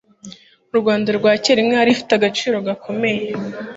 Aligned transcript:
Mu 0.69 0.75
Rwanda 0.81 1.09
rwa 1.17 1.31
kera 1.43 1.59
inka 1.61 1.77
yari 1.79 1.91
ifite 1.95 2.11
agaciro 2.15 2.55
gakomeye 2.67 3.25